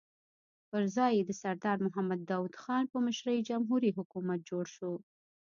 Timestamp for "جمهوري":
3.49-3.91